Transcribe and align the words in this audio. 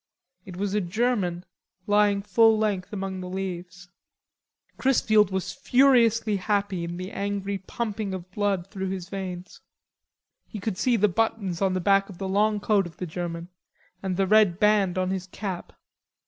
It 0.45 0.57
was 0.57 0.73
a 0.73 0.81
German 0.81 1.45
lying 1.85 2.23
full 2.23 2.57
length 2.57 2.91
among 2.91 3.21
the 3.21 3.29
leaves. 3.29 3.87
Chrisfield 4.79 5.29
was 5.29 5.53
furiously 5.53 6.37
happy 6.37 6.83
in 6.83 6.97
the 6.97 7.11
angry 7.11 7.59
pumping 7.59 8.11
of 8.15 8.31
blood 8.31 8.65
through 8.71 8.89
his 8.89 9.09
veins. 9.09 9.61
He 10.47 10.59
could 10.59 10.79
see 10.79 10.95
the 10.95 11.07
buttons 11.07 11.61
on 11.61 11.75
the 11.75 11.79
back 11.79 12.09
of 12.09 12.17
the 12.17 12.27
long 12.27 12.59
coat 12.59 12.87
of 12.87 12.97
the 12.97 13.05
German, 13.05 13.49
and 14.01 14.17
the 14.17 14.25
red 14.25 14.59
band 14.59 14.97
on 14.97 15.11
his 15.11 15.27
cap. 15.27 15.71